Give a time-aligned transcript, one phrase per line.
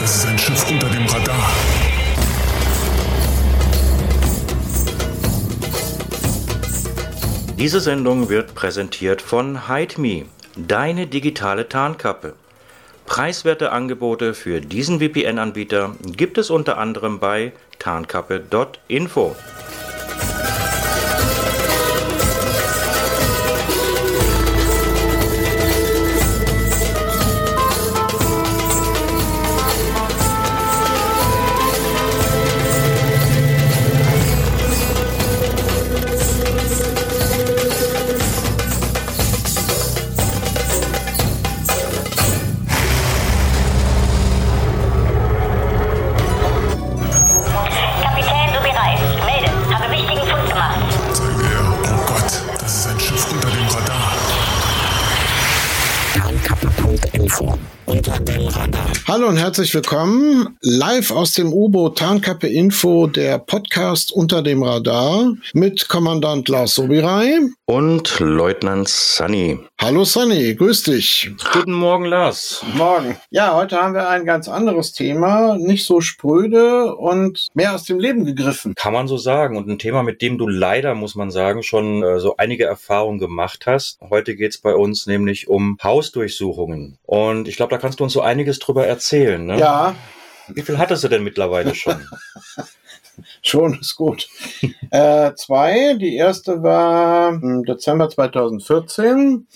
[0.00, 1.50] das ist ein Schiff unter dem Radar.
[7.58, 10.24] Diese Sendung wird präsentiert von HideMe,
[10.56, 12.32] deine digitale Tarnkappe.
[13.04, 19.36] Preiswerte Angebote für diesen VPN-Anbieter gibt es unter anderem bei tarnkappe.info.
[59.30, 60.58] und herzlich willkommen.
[60.60, 67.38] Live aus dem U-Boot Tarnkappe Info, der Podcast unter dem Radar mit Kommandant Lars Sobirei.
[67.64, 69.60] Und Leutnant Sunny.
[69.80, 71.30] Hallo Sunny, grüß dich.
[71.52, 72.64] Guten Morgen, Lars.
[72.74, 73.16] Morgen.
[73.30, 78.00] Ja, heute haben wir ein ganz anderes Thema, nicht so spröde und mehr aus dem
[78.00, 78.74] Leben gegriffen.
[78.74, 79.56] Kann man so sagen.
[79.56, 83.20] Und ein Thema, mit dem du leider, muss man sagen, schon äh, so einige Erfahrungen
[83.20, 84.00] gemacht hast.
[84.10, 86.98] Heute geht's bei uns nämlich um Hausdurchsuchungen.
[87.06, 89.19] Und ich glaube, da kannst du uns so einiges drüber erzählen.
[89.46, 89.58] Ne?
[89.58, 89.94] Ja,
[90.48, 91.96] Wie viel hattest du denn mittlerweile schon?
[93.42, 94.28] Schon ist gut.
[94.90, 95.94] äh, zwei.
[95.94, 99.46] Die erste war im Dezember 2014.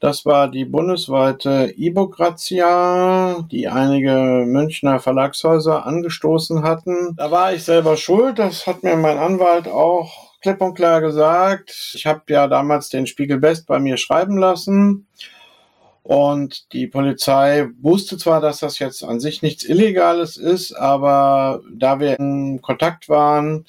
[0.00, 7.14] Das war die bundesweite E-Book-Razzia, die einige Münchner Verlagshäuser angestoßen hatten.
[7.16, 8.38] Da war ich selber schuld.
[8.38, 11.92] Das hat mir mein Anwalt auch klipp und klar gesagt.
[11.94, 15.06] Ich habe ja damals den Spiegel Best bei mir schreiben lassen.
[16.04, 21.98] Und die Polizei wusste zwar, dass das jetzt an sich nichts Illegales ist, aber da
[21.98, 23.64] wir in Kontakt waren,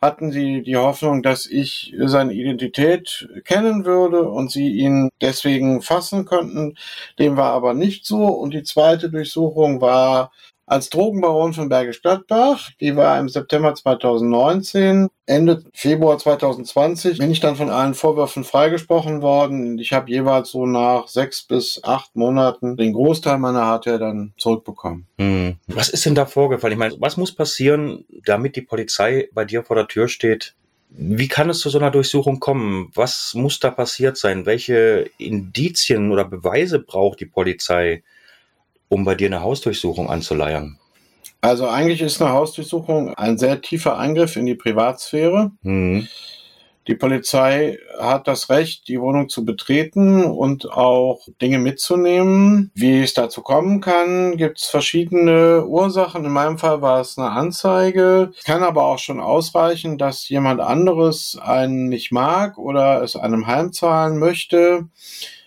[0.00, 6.24] hatten sie die Hoffnung, dass ich seine Identität kennen würde und sie ihn deswegen fassen
[6.24, 6.76] könnten.
[7.18, 8.24] Dem war aber nicht so.
[8.24, 10.32] Und die zweite Durchsuchung war
[10.66, 12.70] als Drogenbaron von Bergisch Gladbach.
[12.80, 15.08] Die war im September 2019.
[15.24, 19.78] Ende Februar 2020 bin ich dann von allen Vorwürfen freigesprochen worden.
[19.78, 25.06] Ich habe jeweils so nach sechs bis acht Monaten den Großteil meiner Hardware dann zurückbekommen.
[25.18, 25.56] Hm.
[25.68, 26.72] Was ist denn da vorgefallen?
[26.72, 30.54] Ich meine, was muss passieren, damit die Polizei bei dir vor der Tür steht?
[30.88, 32.90] Wie kann es zu so einer Durchsuchung kommen?
[32.94, 34.46] Was muss da passiert sein?
[34.46, 38.02] Welche Indizien oder Beweise braucht die Polizei,
[38.88, 40.78] um bei dir eine Hausdurchsuchung anzuleiern?
[41.40, 45.52] Also eigentlich ist eine Hausdurchsuchung ein sehr tiefer Eingriff in die Privatsphäre.
[45.62, 46.08] Hm.
[46.88, 52.70] Die Polizei hat das Recht, die Wohnung zu betreten und auch Dinge mitzunehmen.
[52.74, 56.24] Wie es dazu kommen kann, gibt es verschiedene Ursachen.
[56.24, 58.30] In meinem Fall war es eine Anzeige.
[58.44, 64.18] Kann aber auch schon ausreichen, dass jemand anderes einen nicht mag oder es einem heimzahlen
[64.18, 64.86] möchte.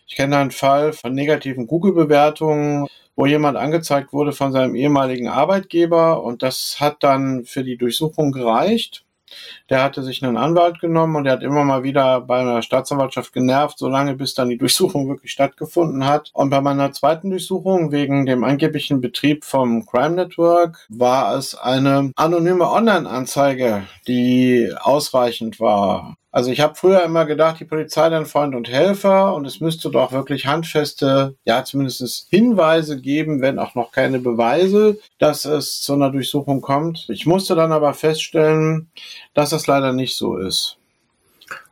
[0.08, 2.88] Ich kenne einen Fall von negativen Google-Bewertungen,
[3.20, 8.32] wo jemand angezeigt wurde von seinem ehemaligen Arbeitgeber und das hat dann für die Durchsuchung
[8.32, 9.04] gereicht.
[9.70, 13.34] Der hatte sich einen Anwalt genommen und der hat immer mal wieder bei einer Staatsanwaltschaft
[13.34, 16.32] genervt, solange bis dann die Durchsuchung wirklich stattgefunden hat.
[16.34, 22.14] Und bei meiner zweiten Durchsuchung wegen dem angeblichen Betrieb vom Crime Network war es eine
[22.16, 26.16] anonyme Online-Anzeige, die ausreichend war.
[26.32, 29.90] Also ich habe früher immer gedacht, die Polizei dann Freund und Helfer und es müsste
[29.90, 35.94] doch wirklich handfeste, ja zumindest Hinweise geben, wenn auch noch keine Beweise, dass es zu
[35.94, 37.08] einer Durchsuchung kommt.
[37.10, 38.92] Ich musste dann aber feststellen,
[39.34, 40.79] dass das leider nicht so ist.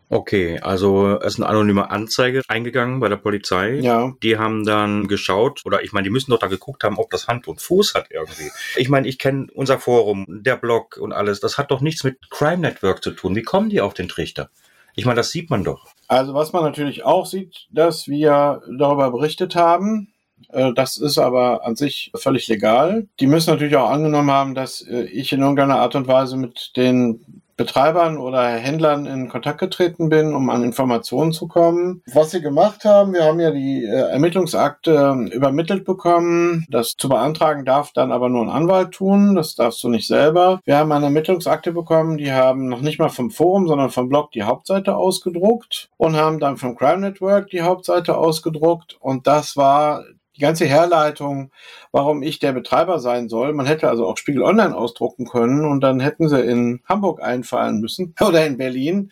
[0.10, 3.80] Okay, also es ist eine anonyme Anzeige eingegangen bei der Polizei.
[3.80, 4.14] Ja.
[4.24, 7.28] Die haben dann geschaut, oder ich meine, die müssen doch da geguckt haben, ob das
[7.28, 8.50] Hand und Fuß hat irgendwie.
[8.78, 11.42] Ich meine, ich kenne unser Forum, der Blog und alles.
[11.42, 13.36] Das hat doch nichts mit Crime Network zu tun.
[13.36, 14.50] Wie kommen die auf den Trichter?
[14.96, 15.88] Ich meine, das sieht man doch.
[16.08, 20.14] Also was man natürlich auch sieht, dass wir darüber berichtet haben.
[20.50, 23.08] Äh, Das ist aber an sich völlig legal.
[23.20, 26.72] Die müssen natürlich auch angenommen haben, dass äh, ich in irgendeiner Art und Weise mit
[26.78, 32.04] den Betreibern oder Händlern in Kontakt getreten bin, um an Informationen zu kommen.
[32.14, 36.66] Was sie gemacht haben, wir haben ja die äh, Ermittlungsakte übermittelt bekommen.
[36.70, 39.36] Das zu beantragen darf dann aber nur ein Anwalt tun.
[39.36, 40.60] Das darfst du nicht selber.
[40.66, 44.32] Wir haben eine Ermittlungsakte bekommen, die haben noch nicht mal vom Forum, sondern vom Blog
[44.32, 48.98] die Hauptseite ausgedruckt und haben dann vom Crime Network die Hauptseite ausgedruckt.
[49.00, 50.04] Und das war
[50.38, 51.52] die ganze Herleitung,
[51.92, 53.54] warum ich der Betreiber sein soll.
[53.54, 57.80] Man hätte also auch Spiegel Online ausdrucken können und dann hätten sie in Hamburg einfallen
[57.80, 59.12] müssen oder in Berlin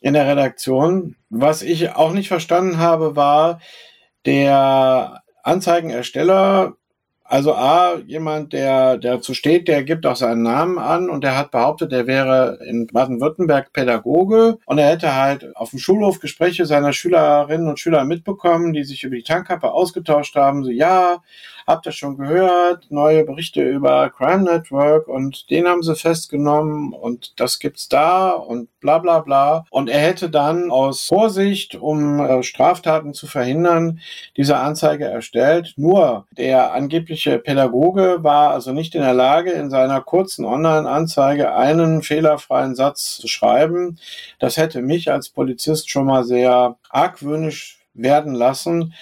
[0.00, 1.16] in der Redaktion.
[1.30, 3.60] Was ich auch nicht verstanden habe, war,
[4.26, 6.74] der Anzeigenersteller
[7.30, 11.50] Also A, jemand, der dazu steht, der gibt auch seinen Namen an und der hat
[11.50, 16.94] behauptet, er wäre in Baden-Württemberg Pädagoge und er hätte halt auf dem Schulhof Gespräche seiner
[16.94, 20.64] Schülerinnen und Schüler mitbekommen, die sich über die Tankkappe ausgetauscht haben.
[20.64, 21.22] So, ja,
[21.68, 27.38] habt ihr schon gehört, neue Berichte über Crime Network und den haben sie festgenommen und
[27.38, 29.66] das gibt's da und bla bla bla.
[29.68, 34.00] Und er hätte dann aus Vorsicht, um äh, Straftaten zu verhindern,
[34.38, 35.74] diese Anzeige erstellt.
[35.76, 42.02] Nur der angebliche Pädagoge war also nicht in der Lage, in seiner kurzen Online-Anzeige einen
[42.02, 43.98] fehlerfreien Satz zu schreiben.
[44.38, 48.94] Das hätte mich als Polizist schon mal sehr argwöhnisch werden lassen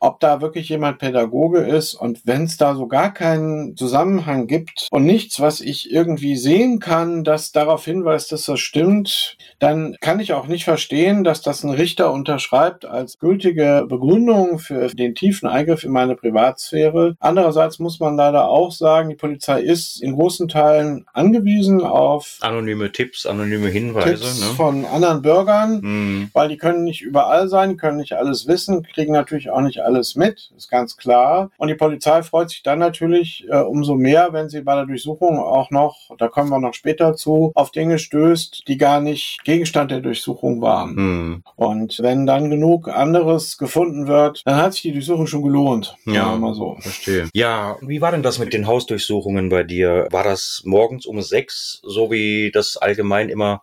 [0.00, 4.88] ob da wirklich jemand Pädagoge ist und wenn es da so gar keinen Zusammenhang gibt
[4.90, 10.18] und nichts, was ich irgendwie sehen kann, das darauf hinweist, dass das stimmt, dann kann
[10.18, 15.46] ich auch nicht verstehen, dass das ein Richter unterschreibt als gültige Begründung für den tiefen
[15.46, 17.16] Eingriff in meine Privatsphäre.
[17.20, 22.90] Andererseits muss man leider auch sagen, die Polizei ist in großen Teilen angewiesen auf anonyme
[22.90, 24.46] Tipps, anonyme Hinweise Tipps ne?
[24.56, 26.30] von anderen Bürgern, mhm.
[26.32, 29.89] weil die können nicht überall sein, können nicht alles wissen, kriegen natürlich auch nicht alles
[30.16, 31.50] mit, ist ganz klar.
[31.58, 35.38] Und die Polizei freut sich dann natürlich äh, umso mehr, wenn sie bei der Durchsuchung
[35.38, 39.90] auch noch, da kommen wir noch später zu, auf Dinge stößt, die gar nicht Gegenstand
[39.90, 40.96] der Durchsuchung waren.
[40.96, 41.42] Hm.
[41.56, 45.96] Und wenn dann genug anderes gefunden wird, dann hat sich die Durchsuchung schon gelohnt.
[46.06, 46.76] Ja, mal so.
[46.80, 47.28] Verstehe.
[47.34, 50.08] Ja, wie war denn das mit den Hausdurchsuchungen bei dir?
[50.10, 53.62] War das morgens um sechs, so wie das allgemein immer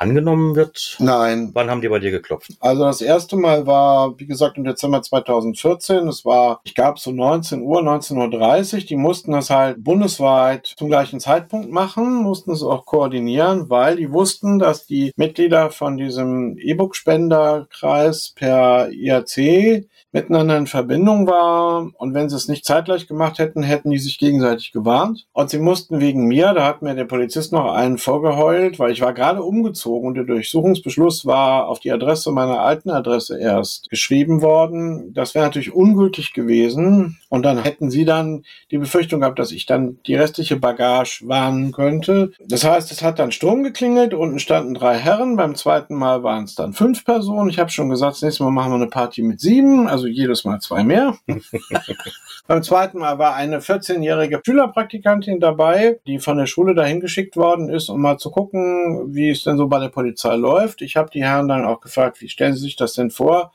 [0.00, 0.96] angenommen wird?
[0.98, 1.50] Nein.
[1.52, 2.52] Wann haben die bei dir geklopft?
[2.60, 6.08] Also das erste Mal war, wie gesagt, im Dezember 2014.
[6.08, 8.80] Es war, ich glaube, so 19 Uhr, 19.30 Uhr.
[8.80, 14.10] Die mussten das halt bundesweit zum gleichen Zeitpunkt machen, mussten es auch koordinieren, weil die
[14.10, 21.90] wussten, dass die Mitglieder von diesem E-Book-Spenderkreis per IAC miteinander in Verbindung war.
[21.98, 25.26] Und wenn sie es nicht zeitgleich gemacht hätten, hätten die sich gegenseitig gewarnt.
[25.32, 29.02] Und sie mussten wegen mir, da hat mir der Polizist noch einen vorgeheult, weil ich
[29.02, 34.42] war gerade umgezogen und der Durchsuchungsbeschluss war auf die Adresse meiner alten Adresse erst geschrieben
[34.42, 35.12] worden.
[35.14, 37.19] Das wäre natürlich ungültig gewesen.
[37.30, 38.42] Und dann hätten sie dann
[38.72, 42.32] die Befürchtung gehabt, dass ich dann die restliche Bagage warnen könnte.
[42.44, 46.42] Das heißt, es hat dann Sturm geklingelt, unten standen drei Herren, beim zweiten Mal waren
[46.42, 47.48] es dann fünf Personen.
[47.48, 50.44] Ich habe schon gesagt, das nächste Mal machen wir eine Party mit sieben, also jedes
[50.44, 51.16] Mal zwei mehr.
[52.48, 57.68] beim zweiten Mal war eine 14-jährige Schülerpraktikantin dabei, die von der Schule dahin geschickt worden
[57.68, 60.82] ist, um mal zu gucken, wie es denn so bei der Polizei läuft.
[60.82, 63.52] Ich habe die Herren dann auch gefragt, wie stellen Sie sich das denn vor?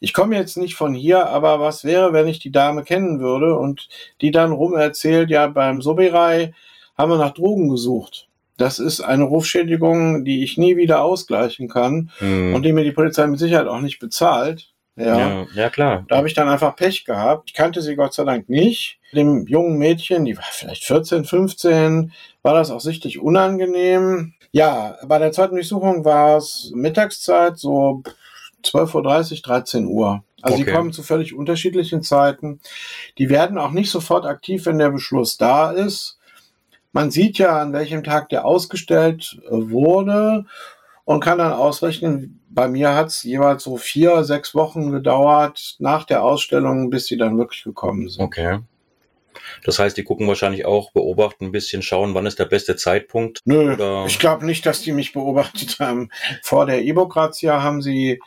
[0.00, 3.56] Ich komme jetzt nicht von hier, aber was wäre, wenn ich die Dame kennen würde
[3.56, 3.88] und
[4.20, 6.52] die dann rum erzählt, ja, beim Soberei
[6.96, 8.28] haben wir nach Drogen gesucht.
[8.56, 12.54] Das ist eine Rufschädigung, die ich nie wieder ausgleichen kann mhm.
[12.54, 14.74] und die mir die Polizei mit Sicherheit auch nicht bezahlt.
[14.96, 16.04] Ja, ja, ja klar.
[16.08, 17.50] Da habe ich dann einfach Pech gehabt.
[17.50, 19.00] Ich kannte sie Gott sei Dank nicht.
[19.12, 22.12] Dem jungen Mädchen, die war vielleicht 14, 15,
[22.42, 24.34] war das auch sichtlich unangenehm.
[24.52, 28.02] Ja, bei der zweiten Durchsuchung war es Mittagszeit, so
[28.64, 30.24] 12.30 Uhr, 13 Uhr.
[30.42, 30.64] Also okay.
[30.64, 32.60] die kommen zu völlig unterschiedlichen Zeiten.
[33.18, 36.18] Die werden auch nicht sofort aktiv, wenn der Beschluss da ist.
[36.92, 40.44] Man sieht ja, an welchem Tag der ausgestellt äh, wurde
[41.04, 46.04] und kann dann ausrechnen, bei mir hat es jeweils so vier, sechs Wochen gedauert nach
[46.04, 48.22] der Ausstellung, bis sie dann wirklich gekommen sind.
[48.22, 48.60] Okay.
[49.64, 53.40] Das heißt, die gucken wahrscheinlich auch, beobachten ein bisschen, schauen, wann ist der beste Zeitpunkt.
[53.44, 54.04] Nö, oder?
[54.06, 56.10] ich glaube nicht, dass die mich beobachtet haben.
[56.42, 58.20] Vor der Ebokratia haben sie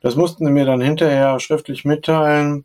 [0.00, 2.64] das mussten sie mir dann hinterher schriftlich mitteilen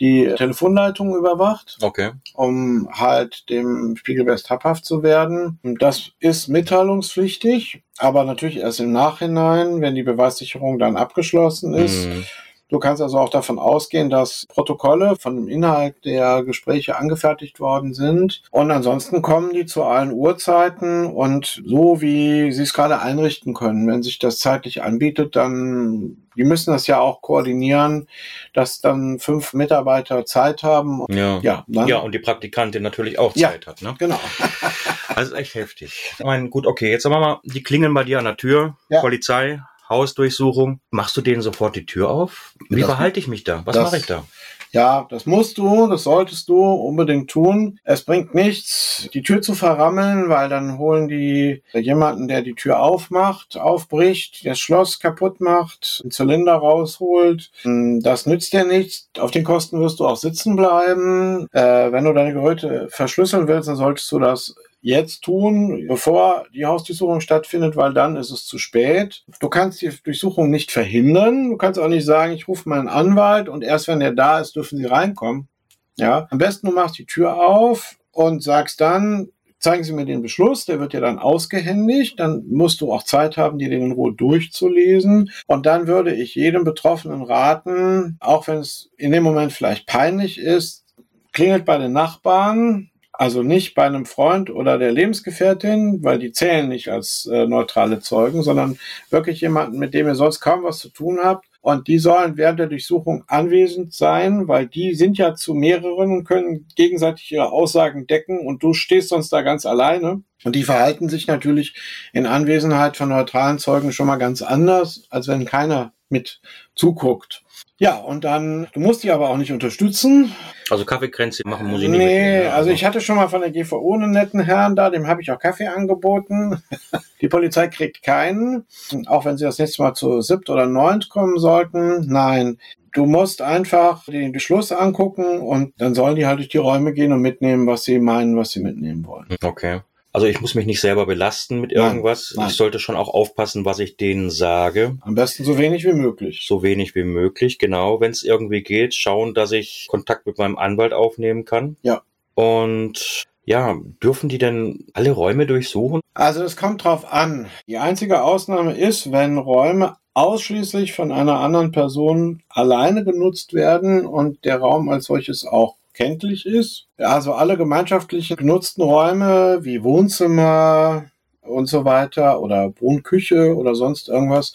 [0.00, 2.12] die Telefonleitung überwacht, okay.
[2.32, 5.60] um halt dem Spiegelbest habhaft zu werden.
[5.78, 12.06] Das ist mitteilungspflichtig, aber natürlich erst im Nachhinein, wenn die Beweissicherung dann abgeschlossen ist.
[12.06, 12.22] Mm.
[12.70, 17.94] Du kannst also auch davon ausgehen, dass Protokolle von dem Inhalt der Gespräche angefertigt worden
[17.94, 18.42] sind.
[18.50, 23.86] Und ansonsten kommen die zu allen Uhrzeiten und so, wie sie es gerade einrichten können.
[23.88, 28.08] Wenn sich das zeitlich anbietet, dann die müssen das ja auch koordinieren,
[28.54, 31.04] dass dann fünf Mitarbeiter Zeit haben.
[31.10, 33.82] Ja, ja, ja und die Praktikantin natürlich auch Zeit ja, hat.
[33.82, 33.94] Ne?
[33.98, 34.18] Genau.
[35.08, 36.14] also echt heftig.
[36.18, 38.76] Ich meine, gut, okay, jetzt sagen wir mal, die klingeln bei dir an der Tür,
[38.88, 39.00] ja.
[39.00, 40.80] Polizei, Hausdurchsuchung.
[40.90, 42.54] Machst du denen sofort die Tür auf?
[42.70, 43.62] Wie verhalte ich mich da?
[43.66, 44.24] Was mache ich da?
[44.72, 47.80] Ja, das musst du, das solltest du unbedingt tun.
[47.82, 52.80] Es bringt nichts, die Tür zu verrammeln, weil dann holen die jemanden, der die Tür
[52.80, 57.50] aufmacht, aufbricht, das Schloss kaputt macht, einen Zylinder rausholt.
[57.64, 59.08] Das nützt dir nichts.
[59.18, 61.48] Auf den Kosten wirst du auch sitzen bleiben.
[61.52, 66.66] Äh, wenn du deine Geräte verschlüsseln willst, dann solltest du das jetzt tun, bevor die
[66.66, 69.24] Hausdurchsuchung stattfindet, weil dann ist es zu spät.
[69.40, 71.50] Du kannst die Durchsuchung nicht verhindern.
[71.50, 74.56] Du kannst auch nicht sagen, ich rufe meinen Anwalt und erst wenn er da ist,
[74.56, 75.48] dürfen sie reinkommen.
[75.96, 79.28] Ja, am besten du machst die Tür auf und sagst dann,
[79.60, 83.36] zeigen Sie mir den Beschluss, der wird dir dann ausgehändigt, dann musst du auch Zeit
[83.36, 85.30] haben, dir den in Ruhe durchzulesen.
[85.46, 90.38] Und dann würde ich jedem Betroffenen raten, auch wenn es in dem Moment vielleicht peinlich
[90.38, 90.86] ist,
[91.32, 92.90] klingelt bei den Nachbarn,
[93.20, 98.00] also nicht bei einem Freund oder der Lebensgefährtin, weil die zählen nicht als äh, neutrale
[98.00, 98.78] Zeugen, sondern
[99.10, 101.44] wirklich jemanden, mit dem ihr sonst kaum was zu tun habt.
[101.60, 106.24] Und die sollen während der Durchsuchung anwesend sein, weil die sind ja zu mehreren und
[106.24, 110.22] können gegenseitig ihre Aussagen decken und du stehst sonst da ganz alleine.
[110.44, 111.74] Und die verhalten sich natürlich
[112.14, 116.40] in Anwesenheit von neutralen Zeugen schon mal ganz anders, als wenn keiner mit
[116.74, 117.42] zuguckt.
[117.78, 120.34] Ja, und dann, du musst die aber auch nicht unterstützen.
[120.68, 122.52] Also Kaffeekränze machen muss ich nicht Nee, ne?
[122.52, 125.30] also ich hatte schon mal von der GVO einen netten Herrn da, dem habe ich
[125.30, 126.62] auch Kaffee angeboten.
[127.22, 128.66] Die Polizei kriegt keinen,
[129.06, 132.06] auch wenn sie das nächste Mal zu siebt oder neunt kommen sollten.
[132.06, 132.58] Nein,
[132.92, 137.12] du musst einfach den Beschluss angucken und dann sollen die halt durch die Räume gehen
[137.12, 139.26] und mitnehmen, was sie meinen, was sie mitnehmen wollen.
[139.42, 139.80] Okay.
[140.12, 142.34] Also ich muss mich nicht selber belasten mit Nein, irgendwas.
[142.36, 142.48] nein.
[142.48, 144.96] Ich sollte schon auch aufpassen, was ich denen sage.
[145.02, 146.44] Am besten so wenig wie möglich.
[146.46, 148.00] So wenig wie möglich, genau.
[148.00, 151.76] Wenn es irgendwie geht, schauen, dass ich Kontakt mit meinem Anwalt aufnehmen kann.
[151.82, 152.02] Ja.
[152.34, 156.00] Und ja, dürfen die denn alle Räume durchsuchen?
[156.14, 157.46] Also es kommt drauf an.
[157.66, 164.44] Die einzige Ausnahme ist, wenn Räume ausschließlich von einer anderen Person alleine genutzt werden und
[164.44, 166.86] der Raum als solches auch kenntlich ist.
[166.96, 171.04] Also alle gemeinschaftlichen genutzten Räume wie Wohnzimmer
[171.42, 174.54] und so weiter oder Wohnküche oder sonst irgendwas,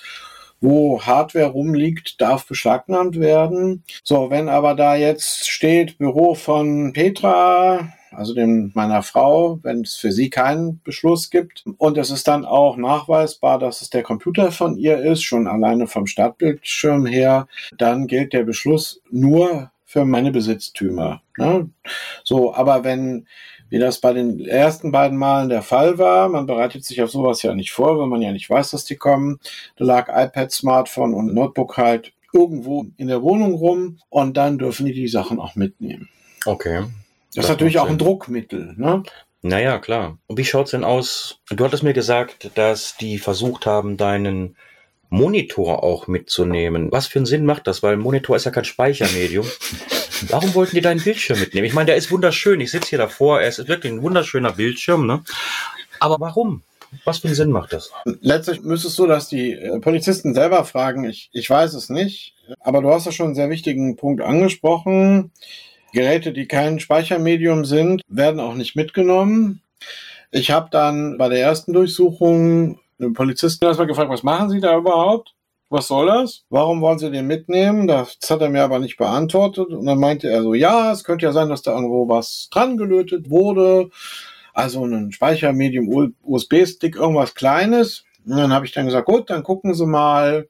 [0.59, 3.83] wo Hardware rumliegt, darf beschlagnahmt werden.
[4.03, 9.95] So, wenn aber da jetzt steht Büro von Petra, also dem meiner Frau, wenn es
[9.95, 14.51] für sie keinen Beschluss gibt und es ist dann auch nachweisbar, dass es der Computer
[14.51, 17.47] von ihr ist, schon alleine vom Startbildschirm her,
[17.77, 21.21] dann gilt der Beschluss nur für meine Besitztümer.
[21.37, 21.69] Ne?
[22.25, 23.27] So, aber wenn,
[23.69, 27.41] wie das bei den ersten beiden Malen der Fall war, man bereitet sich auf sowas
[27.43, 29.39] ja nicht vor, wenn man ja nicht weiß, dass die kommen.
[29.77, 34.85] Da lag iPad, Smartphone und Notebook halt irgendwo in der Wohnung rum und dann dürfen
[34.85, 36.09] die die Sachen auch mitnehmen.
[36.45, 36.83] Okay.
[37.33, 38.73] Das, ist natürlich auch ein Druckmittel.
[38.75, 39.03] Ne?
[39.43, 40.17] Naja, klar.
[40.27, 41.39] Und wie schaut's denn aus?
[41.49, 44.57] Du hattest mir gesagt, dass die versucht haben, deinen
[45.09, 46.91] Monitor auch mitzunehmen.
[46.91, 47.83] Was für einen Sinn macht das?
[47.83, 49.45] Weil ein Monitor ist ja kein Speichermedium.
[50.29, 51.65] Warum wollten die deinen Bildschirm mitnehmen?
[51.65, 52.61] Ich meine, der ist wunderschön.
[52.61, 53.41] Ich sitze hier davor.
[53.41, 55.23] Er ist wirklich ein wunderschöner Bildschirm, ne?
[55.99, 56.63] Aber warum?
[57.03, 57.91] Was für einen Sinn macht das?
[58.21, 61.03] Letztlich müsstest du das die äh, Polizisten selber fragen.
[61.03, 62.33] Ich, ich weiß es nicht.
[62.59, 65.31] Aber du hast ja schon einen sehr wichtigen Punkt angesprochen.
[65.93, 69.61] Geräte, die kein Speichermedium sind, werden auch nicht mitgenommen.
[70.31, 74.77] Ich habe dann bei der ersten Durchsuchung den Polizisten erstmal gefragt, was machen Sie da
[74.77, 75.33] überhaupt?
[75.69, 76.43] Was soll das?
[76.49, 77.87] Warum wollen Sie den mitnehmen?
[77.87, 79.69] Das hat er mir aber nicht beantwortet.
[79.69, 82.77] Und dann meinte er so, ja, es könnte ja sein, dass da irgendwo was dran
[82.77, 83.89] gelötet wurde.
[84.53, 88.05] Also ein Speichermedium, USB-Stick, irgendwas Kleines.
[88.25, 90.47] Und dann habe ich dann gesagt, gut, dann gucken Sie mal,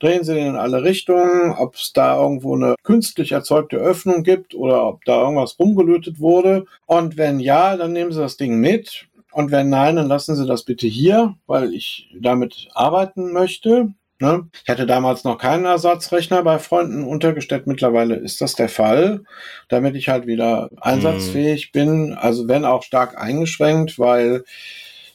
[0.00, 4.54] drehen Sie den in alle Richtungen, ob es da irgendwo eine künstlich erzeugte Öffnung gibt
[4.54, 6.66] oder ob da irgendwas rumgelötet wurde.
[6.86, 9.06] Und wenn ja, dann nehmen Sie das Ding mit.
[9.36, 13.92] Und wenn nein, dann lassen Sie das bitte hier, weil ich damit arbeiten möchte.
[14.18, 14.48] Ne?
[14.64, 17.66] Ich hatte damals noch keinen Ersatzrechner bei Freunden untergestellt.
[17.66, 19.24] Mittlerweile ist das der Fall,
[19.68, 22.14] damit ich halt wieder einsatzfähig bin.
[22.14, 24.42] Also wenn auch stark eingeschränkt, weil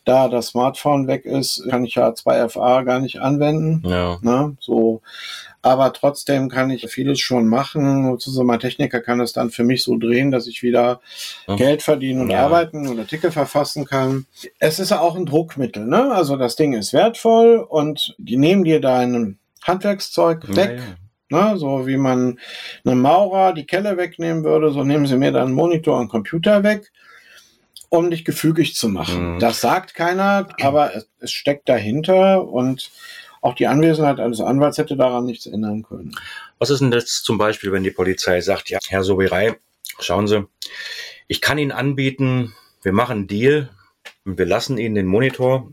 [0.05, 3.81] da das Smartphone weg ist, kann ich ja 2FA gar nicht anwenden.
[3.89, 4.19] Ja.
[4.21, 4.55] Ne?
[4.59, 5.01] So,
[5.61, 8.17] aber trotzdem kann ich vieles schon machen.
[8.19, 11.01] So mein Techniker kann es dann für mich so drehen, dass ich wieder
[11.47, 11.55] Ja.
[11.55, 12.45] Geld verdienen und Ja.
[12.45, 14.25] arbeiten und Artikel verfassen kann.
[14.59, 16.11] Es ist auch ein Druckmittel, ne?
[16.11, 20.79] Also das Ding ist wertvoll und die nehmen dir dein Handwerkszeug weg.
[20.79, 21.51] Naja.
[21.53, 22.39] Ne, so wie man
[22.83, 26.91] einem Maurer die Kelle wegnehmen würde, so nehmen sie mir dann Monitor und Computer weg,
[27.87, 29.35] um dich gefügig zu machen.
[29.35, 29.39] Mhm.
[29.39, 32.91] Das sagt keiner, aber es, es steckt dahinter und
[33.41, 36.15] auch die Anwesenheit eines Anwalts hätte daran nichts ändern können.
[36.59, 39.57] Was ist denn jetzt zum Beispiel, wenn die Polizei sagt, ja, Herr Sobirei,
[39.99, 40.47] schauen Sie,
[41.27, 43.69] ich kann Ihnen anbieten, wir machen einen Deal
[44.25, 45.71] und wir lassen Ihnen den Monitor,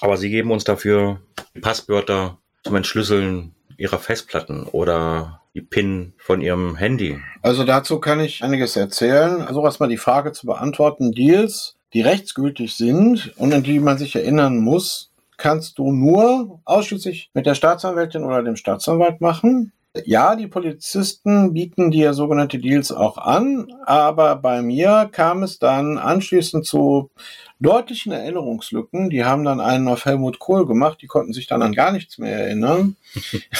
[0.00, 1.20] aber Sie geben uns dafür
[1.54, 7.20] die Passwörter zum Entschlüsseln Ihrer Festplatten oder die PIN von Ihrem Handy.
[7.42, 9.42] Also dazu kann ich einiges erzählen.
[9.42, 11.12] Also erstmal die Frage zu beantworten.
[11.12, 15.09] Deals, die rechtsgültig sind und an die man sich erinnern muss,
[15.40, 19.72] kannst du nur ausschließlich mit der Staatsanwältin oder dem Staatsanwalt machen.
[20.04, 25.98] Ja, die Polizisten bieten dir sogenannte Deals auch an, aber bei mir kam es dann
[25.98, 27.10] anschließend zu
[27.60, 29.10] deutlichen Erinnerungslücken.
[29.10, 32.18] Die haben dann einen auf Helmut Kohl gemacht, die konnten sich dann an gar nichts
[32.18, 32.96] mehr erinnern.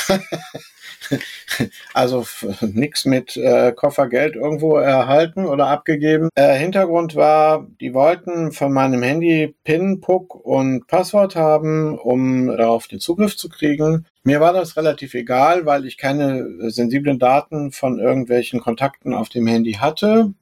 [1.95, 2.25] also
[2.61, 6.29] nichts mit äh, Koffergeld irgendwo erhalten oder abgegeben.
[6.35, 12.89] Äh, Hintergrund war, die wollten von meinem Handy PIN, PUC und Passwort haben, um darauf
[12.89, 14.07] den Zugriff zu kriegen.
[14.23, 19.47] Mir war das relativ egal, weil ich keine sensiblen Daten von irgendwelchen Kontakten auf dem
[19.47, 20.33] Handy hatte.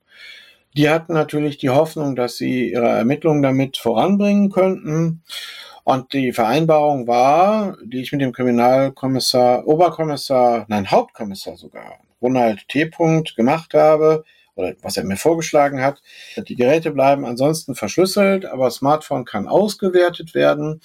[0.76, 5.22] Die hatten natürlich die Hoffnung, dass sie ihre Ermittlungen damit voranbringen könnten.
[5.84, 12.90] Und die Vereinbarung war, die ich mit dem Kriminalkommissar, Oberkommissar, nein, Hauptkommissar sogar, Ronald T.
[13.36, 14.24] gemacht habe,
[14.58, 16.02] oder was er mir vorgeschlagen hat.
[16.36, 20.80] Die Geräte bleiben ansonsten verschlüsselt, aber Smartphone kann ausgewertet werden.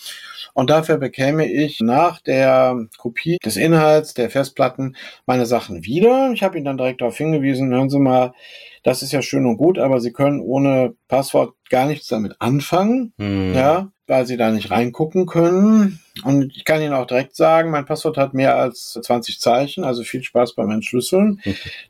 [0.54, 6.32] Und dafür bekäme ich nach der Kopie des Inhalts der Festplatten meine Sachen wieder.
[6.34, 8.34] Ich habe ihn dann direkt darauf hingewiesen, hören Sie mal,
[8.84, 13.14] das ist ja schön und gut, aber Sie können ohne Passwort gar nichts damit anfangen,
[13.18, 13.54] hm.
[13.56, 16.00] ja, weil Sie da nicht reingucken können.
[16.24, 20.04] Und ich kann Ihnen auch direkt sagen, mein Passwort hat mehr als 20 Zeichen, also
[20.04, 21.42] viel Spaß beim Entschlüsseln.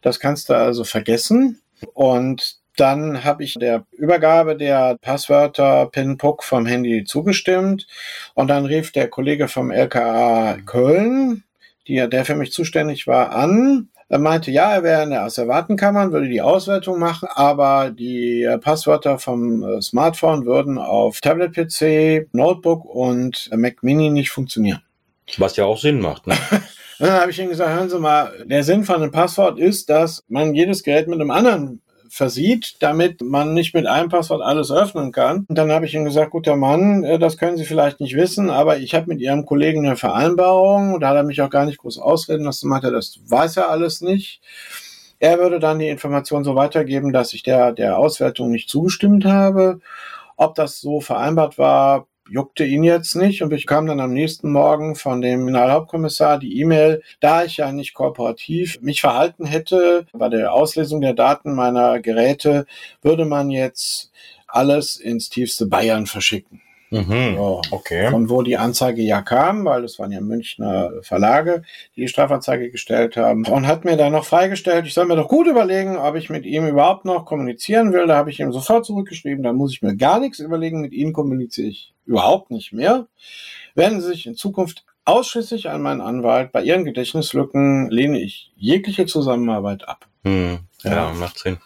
[0.02, 1.63] Das kannst du also vergessen.
[1.94, 7.88] Und dann habe ich der Übergabe der Passwörter PIN-PUC vom Handy zugestimmt.
[8.34, 11.44] Und dann rief der Kollege vom LKA Köln,
[11.88, 16.12] die, der für mich zuständig war, an er meinte, ja, er wäre in der Asservatenkammer,
[16.12, 22.86] würde die Auswertung machen, aber die äh, Passwörter vom äh, Smartphone würden auf Tablet-PC, Notebook
[22.86, 24.84] und Mac Mini nicht funktionieren.
[25.38, 26.28] Was ja auch Sinn macht.
[26.28, 26.36] Ne?
[27.04, 30.24] Dann habe ich ihm gesagt, hören Sie mal, der Sinn von einem Passwort ist, dass
[30.30, 35.12] man jedes Gerät mit einem anderen versieht, damit man nicht mit einem Passwort alles öffnen
[35.12, 35.46] kann.
[35.50, 38.50] Und dann habe ich ihm gesagt, guter Mann, äh, das können Sie vielleicht nicht wissen,
[38.50, 41.02] aber ich habe mit Ihrem Kollegen eine Vereinbarung.
[41.02, 44.00] Da hat er mich auch gar nicht groß ausreden lassen, meinte, das weiß er alles
[44.00, 44.40] nicht.
[45.20, 49.82] Er würde dann die Information so weitergeben, dass ich der, der Auswertung nicht zugestimmt habe.
[50.38, 54.52] Ob das so vereinbart war, juckte ihn jetzt nicht und ich kam dann am nächsten
[54.52, 60.30] Morgen von dem Kriminalhauptkommissar die E-Mail, da ich ja nicht kooperativ mich verhalten hätte bei
[60.30, 62.66] der Auslesung der Daten meiner Geräte,
[63.02, 64.12] würde man jetzt
[64.48, 66.62] alles ins tiefste Bayern verschicken.
[66.94, 68.12] Mhm, so, okay.
[68.12, 71.64] Von wo die Anzeige ja kam, weil es waren ja Münchner Verlage,
[71.96, 73.48] die die Strafanzeige gestellt haben.
[73.48, 76.46] Und hat mir dann noch freigestellt, ich soll mir doch gut überlegen, ob ich mit
[76.46, 78.06] ihm überhaupt noch kommunizieren will.
[78.06, 81.14] Da habe ich ihm sofort zurückgeschrieben, da muss ich mir gar nichts überlegen, mit Ihnen
[81.14, 83.08] kommuniziere ich überhaupt nicht mehr.
[83.76, 86.52] Wenden Sie sich in Zukunft ausschließlich an meinen Anwalt.
[86.52, 90.08] Bei Ihren Gedächtnislücken lehne ich jegliche Zusammenarbeit ab.
[90.24, 91.58] Hm, ja, ja, macht Sinn.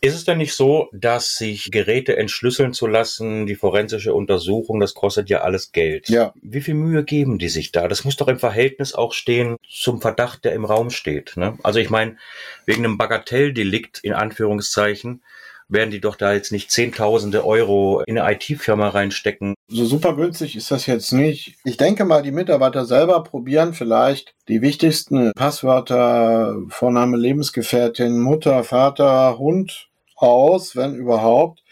[0.00, 4.94] Ist es denn nicht so, dass sich Geräte entschlüsseln zu lassen, die forensische Untersuchung, das
[4.94, 6.08] kostet ja alles Geld.
[6.08, 6.32] Ja.
[6.40, 7.88] Wie viel Mühe geben die sich da?
[7.88, 11.36] Das muss doch im Verhältnis auch stehen zum Verdacht, der im Raum steht.
[11.36, 11.58] Ne?
[11.64, 12.16] Also ich meine,
[12.64, 15.24] wegen einem Bagatelldelikt in Anführungszeichen
[15.68, 19.54] werden die doch da jetzt nicht Zehntausende Euro in eine IT-Firma reinstecken.
[19.68, 21.56] So super günstig ist das jetzt nicht.
[21.64, 29.38] Ich denke mal, die Mitarbeiter selber probieren vielleicht die wichtigsten Passwörter, Vorname Lebensgefährtin, Mutter, Vater,
[29.38, 31.62] Hund aus, wenn überhaupt.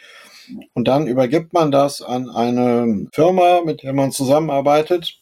[0.74, 5.18] Und dann übergibt man das an eine Firma, mit der man zusammenarbeitet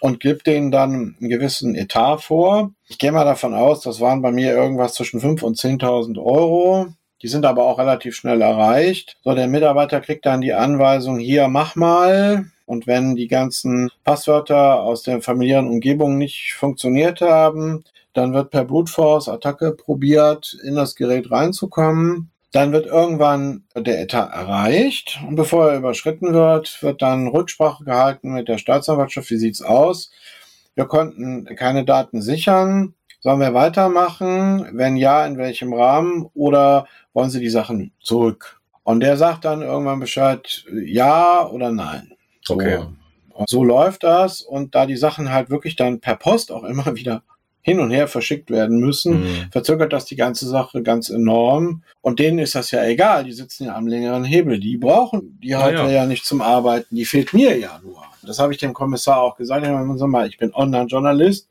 [0.00, 2.72] und gibt denen dann einen gewissen Etat vor.
[2.88, 6.88] Ich gehe mal davon aus, das waren bei mir irgendwas zwischen 5.000 und 10.000 Euro.
[7.22, 9.16] Die sind aber auch relativ schnell erreicht.
[9.24, 12.46] So, der Mitarbeiter kriegt dann die Anweisung, hier, mach mal.
[12.64, 18.64] Und wenn die ganzen Passwörter aus der familiären Umgebung nicht funktioniert haben, dann wird per
[18.64, 22.30] Brute Force Attacke probiert, in das Gerät reinzukommen.
[22.52, 28.32] Dann wird irgendwann der Etat erreicht und bevor er überschritten wird, wird dann Rücksprache gehalten
[28.32, 29.30] mit der Staatsanwaltschaft.
[29.30, 30.10] Wie sieht's aus?
[30.74, 32.94] Wir konnten keine Daten sichern.
[33.28, 34.70] Sollen wir weitermachen?
[34.72, 36.30] Wenn ja, in welchem Rahmen?
[36.32, 38.58] Oder wollen Sie die Sachen zurück?
[38.84, 42.12] Und der sagt dann irgendwann Bescheid, ja oder nein.
[42.48, 42.78] Okay.
[43.34, 44.40] Und so läuft das.
[44.40, 47.22] Und da die Sachen halt wirklich dann per Post auch immer wieder
[47.60, 49.50] hin und her verschickt werden müssen, mhm.
[49.52, 51.82] verzögert das die ganze Sache ganz enorm.
[52.00, 54.58] Und denen ist das ja egal, die sitzen ja am längeren Hebel.
[54.58, 56.06] Die brauchen die halt ja, ja.
[56.06, 58.02] nicht zum Arbeiten, die fehlt mir ja nur.
[58.22, 59.66] Das habe ich dem Kommissar auch gesagt.
[60.28, 61.50] Ich bin Online-Journalist.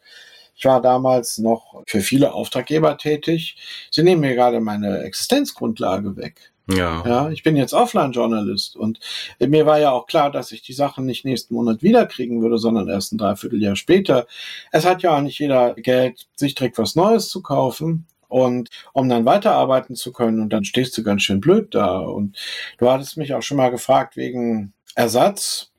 [0.58, 3.58] Ich war damals noch für viele Auftraggeber tätig.
[3.92, 6.52] Sie nehmen mir gerade meine Existenzgrundlage weg.
[6.70, 7.04] Ja.
[7.06, 7.30] ja.
[7.30, 9.00] Ich bin jetzt Offline-Journalist und
[9.40, 12.90] mir war ja auch klar, dass ich die Sachen nicht nächsten Monat wiederkriegen würde, sondern
[12.90, 14.28] erst ein Dreivierteljahr später.
[14.72, 18.08] Es hat ja auch nicht jeder Geld, sich direkt was Neues zu kaufen.
[18.30, 22.00] Und um dann weiterarbeiten zu können, und dann stehst du ganz schön blöd da.
[22.00, 22.36] Und
[22.78, 25.77] du hattest mich auch schon mal gefragt wegen Ersatzleistungen.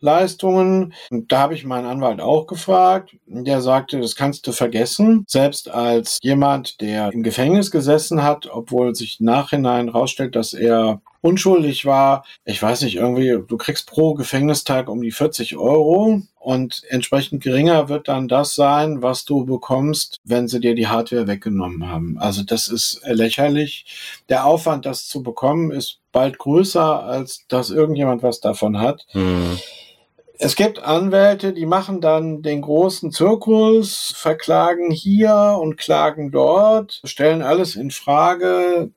[1.11, 3.17] Und da habe ich meinen Anwalt auch gefragt.
[3.27, 5.25] Der sagte, das kannst du vergessen.
[5.27, 11.85] Selbst als jemand, der im Gefängnis gesessen hat, obwohl sich nachhinein herausstellt, dass er unschuldig
[11.85, 12.25] war.
[12.45, 17.89] Ich weiß nicht, irgendwie, du kriegst pro Gefängnistag um die 40 Euro und entsprechend geringer
[17.89, 22.19] wird dann das sein, was du bekommst, wenn sie dir die Hardware weggenommen haben.
[22.19, 24.23] Also das ist lächerlich.
[24.29, 29.07] Der Aufwand, das zu bekommen, ist bald größer, als dass irgendjemand was davon hat.
[29.11, 29.59] Hm.
[30.40, 37.42] Es gibt Anwälte, die machen dann den großen Zirkus, verklagen hier und klagen dort, stellen
[37.42, 38.92] alles in Frage,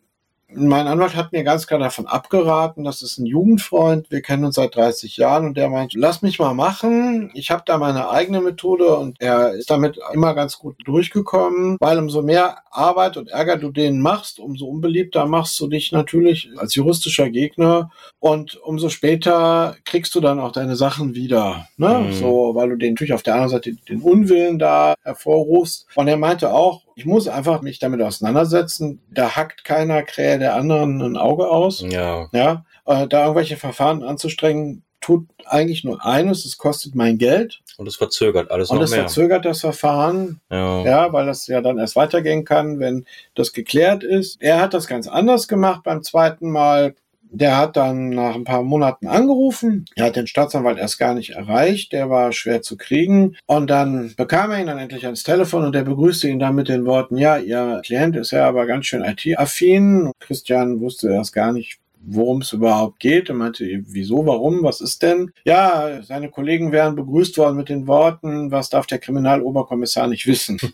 [0.53, 4.55] mein Anwalt hat mir ganz klar davon abgeraten, das ist ein Jugendfreund, wir kennen uns
[4.55, 8.41] seit 30 Jahren und der meint, lass mich mal machen, ich habe da meine eigene
[8.41, 13.57] Methode und er ist damit immer ganz gut durchgekommen, weil umso mehr Arbeit und Ärger
[13.57, 19.75] du denen machst, umso unbeliebter machst du dich natürlich als juristischer Gegner und umso später
[19.85, 22.05] kriegst du dann auch deine Sachen wieder, ne?
[22.07, 22.13] Mhm.
[22.13, 26.17] so, weil du den natürlich auf der anderen Seite den Unwillen da hervorrufst und er
[26.17, 29.01] meinte auch, ich muss einfach mich damit auseinandersetzen.
[29.09, 31.81] Da hackt keiner Krähe der anderen ein Auge aus.
[31.81, 32.27] Ja.
[32.31, 37.87] Ja, äh, da irgendwelche Verfahren anzustrengen, tut eigentlich nur eines, es kostet mein Geld Und
[37.87, 38.99] es verzögert alles und noch es mehr.
[38.99, 40.85] verzögert das Verfahren, Ja.
[40.85, 44.39] ja, weil das ja dann erst weitergehen kann, wenn das geklärt ist.
[44.43, 46.93] Er hat das ganz anders gemacht beim zweiten Mal.
[47.33, 49.85] Der hat dann nach ein paar Monaten angerufen.
[49.95, 51.93] Er hat den Staatsanwalt erst gar nicht erreicht.
[51.93, 53.37] Der war schwer zu kriegen.
[53.45, 56.67] Und dann bekam er ihn dann endlich ans Telefon und der begrüßte ihn dann mit
[56.67, 60.11] den Worten, ja, Ihr Klient ist ja aber ganz schön IT-affin.
[60.19, 63.29] Christian wusste erst gar nicht, worum es überhaupt geht.
[63.29, 65.31] Er meinte, wieso, warum, was ist denn?
[65.45, 70.59] Ja, seine Kollegen wären begrüßt worden mit den Worten, was darf der Kriminaloberkommissar nicht wissen?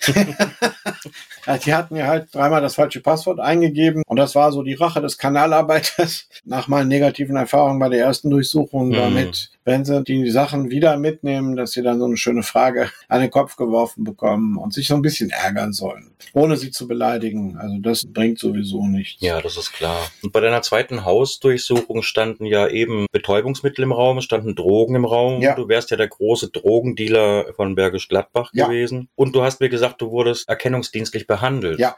[1.66, 5.02] Die hatten ja halt dreimal das falsche Passwort eingegeben und das war so die Rache
[5.02, 8.96] des Kanalarbeiters nach meinen negativen Erfahrungen bei der ersten Durchsuchung Mhm.
[8.96, 13.22] damit, wenn sie die Sachen wieder mitnehmen, dass sie dann so eine schöne Frage an
[13.22, 17.58] den Kopf geworfen bekommen und sich so ein bisschen ärgern sollen, ohne sie zu beleidigen.
[17.58, 19.22] Also das bringt sowieso nichts.
[19.22, 20.10] Ja, das ist klar.
[20.24, 25.06] Und bei deiner zweiten Hausdurchsuchung standen ja eben Betäubungsmittel im Raum, es standen Drogen im
[25.06, 25.42] Raum.
[25.42, 25.56] Ja.
[25.56, 28.68] Du wärst ja der große Drogendealer von Bergisch Gladbach Ja.
[28.68, 29.10] gewesen.
[29.16, 31.80] Und du hast mir gesagt, du wurdest erkennungsdienstlich behandelt.
[31.80, 31.96] Ja.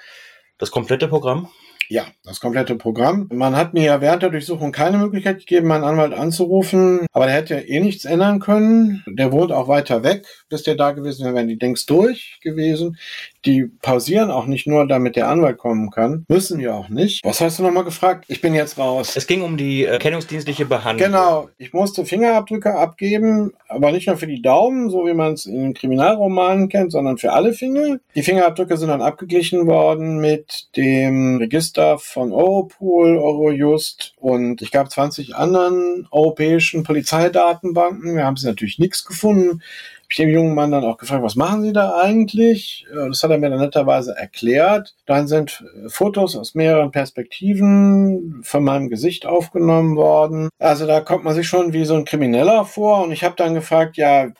[0.57, 1.49] Das komplette Programm?
[1.91, 3.27] Ja, das komplette Programm.
[3.33, 7.33] Man hat mir ja während der Durchsuchung keine Möglichkeit gegeben, meinen Anwalt anzurufen, aber der
[7.33, 9.03] hätte ja eh nichts ändern können.
[9.07, 12.99] Der wohnt auch weiter weg, bis der da gewesen wäre, wären die Dings durch gewesen.
[13.45, 16.25] Die pausieren auch nicht nur, damit der Anwalt kommen kann.
[16.27, 17.23] Müssen ja auch nicht.
[17.23, 18.25] Was hast du nochmal gefragt?
[18.27, 19.15] Ich bin jetzt raus.
[19.15, 21.11] Es ging um die erkennungsdienstliche Behandlung.
[21.11, 25.45] Genau, ich musste Fingerabdrücke abgeben, aber nicht nur für die Daumen, so wie man es
[25.45, 27.99] in Kriminalromanen kennt, sondern für alle Finger.
[28.15, 34.89] Die Fingerabdrücke sind dann abgeglichen worden mit dem Register von Europol, Eurojust und ich glaube
[34.89, 38.15] 20 anderen europäischen Polizeidatenbanken.
[38.15, 39.61] Wir haben sie natürlich nichts gefunden.
[40.09, 42.87] Ich dem jungen Mann dann auch gefragt, was machen Sie da eigentlich?
[42.91, 44.95] Das hat er mir dann netterweise erklärt.
[45.05, 50.49] Dann sind äh, Fotos aus mehreren Perspektiven von meinem Gesicht aufgenommen worden.
[50.57, 53.03] Also da kommt man sich schon wie so ein Krimineller vor.
[53.03, 54.31] Und ich habe dann gefragt, ja,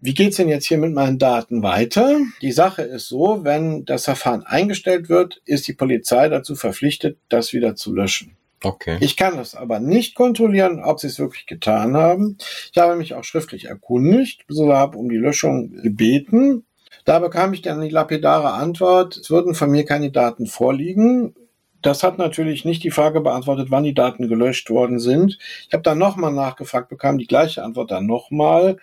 [0.00, 2.20] wie geht's denn jetzt hier mit meinen Daten weiter?
[2.40, 7.52] Die Sache ist so, wenn das Verfahren eingestellt wird, ist die Polizei dazu verpflichtet, das
[7.52, 8.37] wieder zu löschen.
[8.62, 8.98] Okay.
[9.00, 12.38] Ich kann das aber nicht kontrollieren, ob sie es wirklich getan haben.
[12.72, 16.64] Ich habe mich auch schriftlich erkundigt, so habe um die Löschung gebeten.
[17.04, 21.34] Da bekam ich dann die lapidare Antwort, es würden von mir keine Daten vorliegen.
[21.80, 25.38] Das hat natürlich nicht die Frage beantwortet, wann die Daten gelöscht worden sind.
[25.68, 28.78] Ich habe dann nochmal nachgefragt, bekam die gleiche Antwort dann nochmal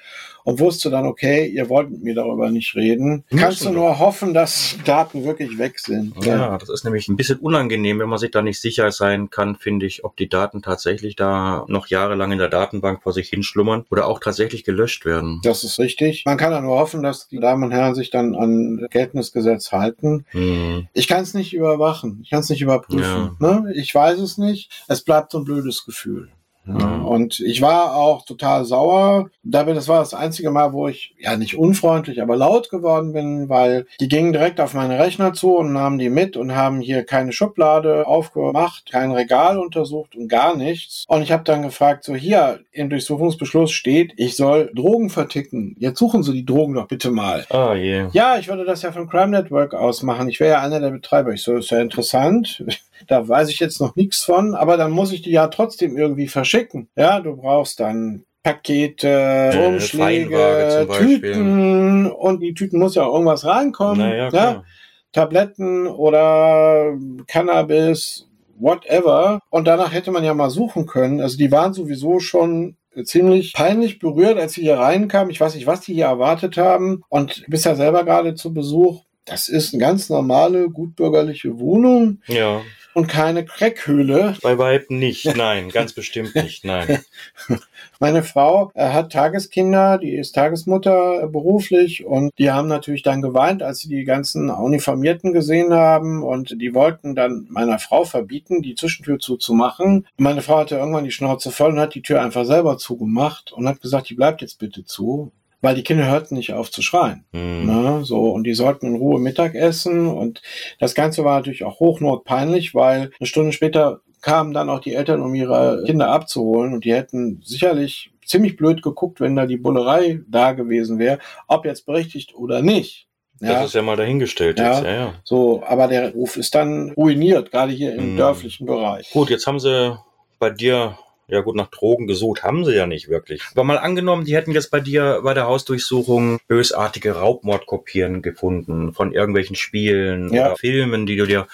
[0.45, 3.25] und wusste dann, okay, ihr wollt mit mir darüber nicht reden.
[3.29, 3.73] Müssen Kannst du doch.
[3.73, 6.13] nur hoffen, dass die Daten wirklich weg sind.
[6.23, 9.55] Ja, das ist nämlich ein bisschen unangenehm, wenn man sich da nicht sicher sein kann,
[9.55, 13.85] finde ich, ob die Daten tatsächlich da noch jahrelang in der Datenbank vor sich hinschlummern
[13.89, 15.41] oder auch tatsächlich gelöscht werden.
[15.43, 16.23] Das ist richtig.
[16.25, 19.71] Man kann ja nur hoffen, dass die Damen und Herren sich dann an geltendes Gesetz
[19.71, 20.25] halten.
[20.29, 20.87] Hm.
[20.93, 22.19] Ich kann es nicht überwachen.
[22.23, 23.35] Ich kann es nicht überprüfen.
[23.39, 23.73] Ne?
[23.75, 24.69] Ich weiß es nicht.
[24.87, 26.29] Es bleibt so ein blödes Gefühl.
[26.67, 27.01] Ja.
[27.01, 29.29] Und ich war auch total sauer.
[29.43, 33.49] Dabei, das war das einzige Mal, wo ich ja nicht unfreundlich, aber laut geworden bin,
[33.49, 37.03] weil die gingen direkt auf meine Rechner zu und nahmen die mit und haben hier
[37.03, 41.05] keine Schublade aufgemacht, kein Regal untersucht und gar nichts.
[41.07, 45.75] Und ich habe dann gefragt, so hier im Durchsuchungsbeschluss steht, ich soll Drogen verticken.
[45.79, 47.45] Jetzt suchen Sie die Drogen doch bitte mal.
[47.49, 48.07] Ah je.
[48.11, 50.29] Ja, ich würde das ja vom Crime Network aus machen.
[50.29, 51.33] Ich wäre ja einer der Betreiber.
[51.33, 52.63] Ich so, ist ja interessant.
[53.07, 56.27] Da weiß ich jetzt noch nichts von, aber dann muss ich die ja trotzdem irgendwie
[56.27, 56.89] verschicken.
[56.95, 60.87] Ja, du brauchst dann Pakete, Feinwaage Umschläge.
[60.91, 64.07] Tüten und die Tüten muss ja auch irgendwas reinkommen.
[64.07, 64.63] Naja, ja.
[65.11, 66.93] Tabletten oder
[67.27, 68.27] Cannabis,
[68.59, 69.39] whatever.
[69.49, 71.21] Und danach hätte man ja mal suchen können.
[71.21, 75.31] Also die waren sowieso schon ziemlich peinlich berührt, als sie hier reinkamen.
[75.31, 77.01] Ich weiß nicht, was die hier erwartet haben.
[77.09, 79.03] Und du bist ja selber gerade zu Besuch.
[79.25, 82.19] Das ist eine ganz normale, gutbürgerliche Wohnung.
[82.27, 82.61] Ja.
[82.95, 84.35] Und keine Creckhöhle.
[84.41, 87.03] Bei Weitem nicht, nein, ganz bestimmt nicht, nein.
[87.99, 93.21] Meine Frau äh, hat Tageskinder, die ist Tagesmutter äh, beruflich und die haben natürlich dann
[93.21, 98.61] geweint, als sie die ganzen Uniformierten gesehen haben und die wollten dann meiner Frau verbieten,
[98.61, 100.07] die Zwischentür zuzumachen.
[100.17, 103.67] Meine Frau hatte irgendwann die Schnauze voll und hat die Tür einfach selber zugemacht und
[103.67, 105.33] hat gesagt, die bleibt jetzt bitte zu
[105.65, 107.25] weil die Kinder hörten nicht auf zu schreien.
[107.33, 107.65] Hm.
[107.65, 108.05] Ne?
[108.05, 110.07] So, und die sollten in Ruhe Mittag essen.
[110.07, 110.41] Und
[110.79, 115.21] das Ganze war natürlich auch hochnotpeinlich, weil eine Stunde später kamen dann auch die Eltern,
[115.21, 116.73] um ihre Kinder abzuholen.
[116.73, 121.65] Und die hätten sicherlich ziemlich blöd geguckt, wenn da die Bullerei da gewesen wäre, ob
[121.65, 123.07] jetzt berechtigt oder nicht.
[123.39, 124.73] Das Ja, ist ja mal dahingestellt Ja.
[124.75, 125.13] jetzt, ja, ja.
[125.23, 128.17] so, aber der Ruf ist dann ruiniert, gerade hier im Mhm.
[128.17, 129.09] dörflichen Bereich.
[129.11, 129.97] Gut, jetzt haben sie
[130.39, 133.41] bei dir, ja gut, nach Drogen gesucht, haben sie ja nicht wirklich.
[133.53, 139.11] Aber mal angenommen, die hätten jetzt bei dir bei der Hausdurchsuchung bösartige Raubmordkopien gefunden von
[139.11, 140.47] irgendwelchen Spielen Ja.
[140.47, 141.47] oder Filmen, die du dir.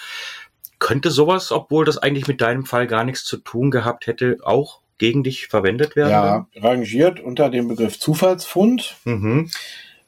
[0.79, 4.81] Könnte sowas, obwohl das eigentlich mit deinem Fall gar nichts zu tun gehabt hätte, auch
[4.97, 6.11] gegen dich verwendet werden?
[6.11, 8.95] Ja, rangiert unter dem Begriff Zufallsfund.
[9.05, 9.49] Mhm.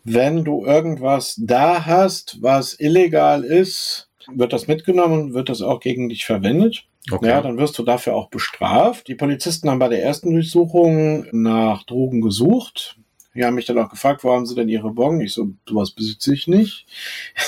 [0.04, 6.10] wenn du irgendwas da hast, was illegal ist, wird das mitgenommen, wird das auch gegen
[6.10, 6.86] dich verwendet.
[7.12, 7.28] Okay.
[7.28, 9.08] Ja, dann wirst du dafür auch bestraft.
[9.08, 12.98] Die Polizisten haben bei der ersten Durchsuchung nach Drogen gesucht.
[13.36, 15.20] Die haben mich dann auch gefragt, wo haben sie denn ihre Bon?
[15.20, 16.86] Ich so, sowas besitze ich nicht.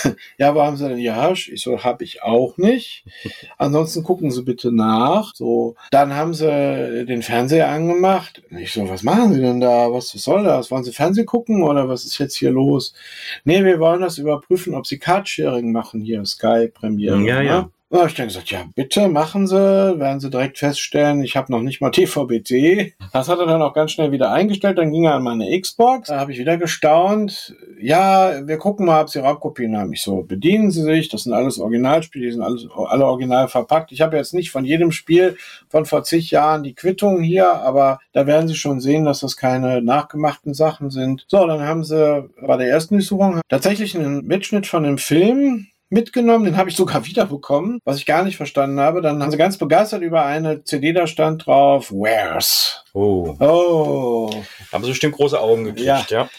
[0.37, 1.49] ja, wo haben sie denn ihr Hasch?
[1.49, 3.05] Ich so, hab ich auch nicht.
[3.57, 5.33] Ansonsten gucken Sie bitte nach.
[5.35, 8.41] So, dann haben sie den Fernseher angemacht.
[8.49, 9.91] Ich so, was machen Sie denn da?
[9.91, 10.71] Was soll das?
[10.71, 12.95] Wollen Sie Fernsehen gucken oder was ist jetzt hier los?
[13.43, 17.21] Nee, wir wollen das überprüfen, ob Sie Cardsharing machen hier, Sky Premiere.
[17.21, 17.69] Ja, ja.
[17.91, 21.51] Da habe ich dann gesagt, ja, bitte machen Sie, werden Sie direkt feststellen, ich habe
[21.51, 22.95] noch nicht mal TVBT.
[23.13, 26.07] Das hat er dann auch ganz schnell wieder eingestellt, dann ging er an meine Xbox,
[26.07, 27.55] da habe ich wieder gestaunt.
[27.79, 29.93] Ja, wir gucken mal, ob Sie Raubkopien haben.
[29.93, 33.91] Ich so, bedienen Sie sich, das sind alles Originalspiele, die sind alles, alle original verpackt.
[33.91, 35.37] Ich habe jetzt nicht von jedem Spiel
[35.69, 39.37] von vor zig Jahren die Quittung hier, aber da werden Sie schon sehen, dass das
[39.37, 41.25] keine nachgemachten Sachen sind.
[41.27, 46.45] So, dann haben Sie bei der ersten Durchsuchung tatsächlich einen Mitschnitt von dem Film mitgenommen,
[46.45, 49.01] den habe ich sogar wiederbekommen, was ich gar nicht verstanden habe.
[49.01, 52.83] Dann haben sie ganz begeistert über eine CD, da stand drauf, Where's?
[52.93, 53.35] Oh.
[53.39, 54.31] Oh,
[54.71, 56.05] Haben sie bestimmt große Augen gekriegt, Ja.
[56.09, 56.29] ja.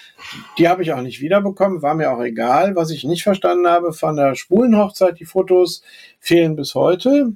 [0.59, 2.75] die habe ich auch nicht wiederbekommen, war mir auch egal.
[2.77, 5.83] Was ich nicht verstanden habe von der schwulen Hochzeit, die Fotos
[6.19, 7.33] fehlen bis heute.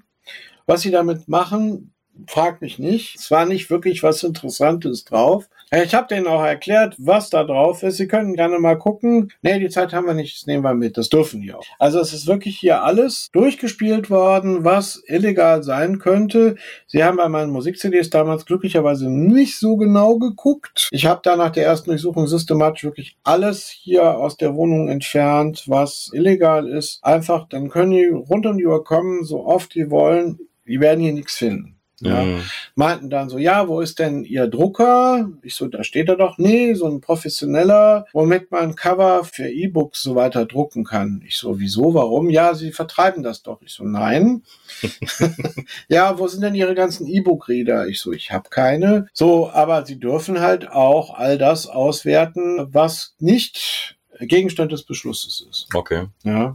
[0.67, 1.93] Was sie damit machen,
[2.29, 3.17] fragt mich nicht.
[3.19, 5.49] Es war nicht wirklich was Interessantes drauf.
[5.73, 7.99] Ich habe denen auch erklärt, was da drauf ist.
[7.99, 9.33] Sie können gerne mal gucken.
[9.41, 10.99] Nee, die Zeit haben wir nicht, das nehmen wir mit.
[10.99, 11.65] Das dürfen die auch.
[11.79, 16.57] Also es ist wirklich hier alles durchgespielt worden, was illegal sein könnte.
[16.89, 20.89] Sie haben bei meinen Musik-CDs damals glücklicherweise nicht so genau geguckt.
[20.91, 25.65] Ich habe da nach der ersten Durchsuchung systematisch wirklich alles hier aus der Wohnung entfernt,
[25.69, 26.99] was illegal ist.
[27.03, 30.41] Einfach, dann können die rund um die Uhr kommen, so oft die wollen.
[30.67, 31.80] Die werden hier nichts finden.
[32.01, 32.43] Ja Mhm.
[32.75, 35.31] meinten dann so, ja, wo ist denn Ihr Drucker?
[35.43, 36.39] Ich so, da steht er doch.
[36.39, 41.23] Nee, so ein professioneller, womit man Cover für E-Books so weiter drucken kann.
[41.27, 42.31] Ich so, wieso, warum?
[42.31, 43.61] Ja, Sie vertreiben das doch.
[43.63, 44.43] Ich so, nein.
[45.89, 47.87] ja, wo sind denn Ihre ganzen E-Book-Reader?
[47.89, 49.07] Ich so, ich habe keine.
[49.13, 55.69] So, aber Sie dürfen halt auch all das auswerten, was nicht Gegenstand des Beschlusses ist.
[55.75, 56.07] Okay.
[56.23, 56.55] Ja.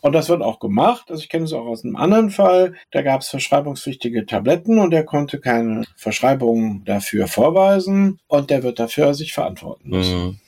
[0.00, 1.06] Und das wird auch gemacht.
[1.10, 2.74] Also ich kenne es auch aus einem anderen Fall.
[2.90, 8.78] Da gab es verschreibungspflichtige Tabletten und der konnte keine Verschreibung dafür vorweisen und der wird
[8.78, 10.24] dafür sich verantworten müssen.
[10.24, 10.40] Mhm.